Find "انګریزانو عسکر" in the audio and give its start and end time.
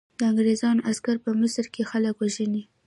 0.29-1.15